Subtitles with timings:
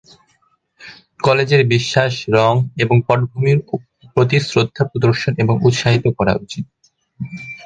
[1.19, 3.59] কলেজের বিশ্বাস, রঙ এবং পটভূমির
[4.15, 6.65] প্রতি শ্রদ্ধা প্রদর্শন এবং উত্সাহিত করা উচিত।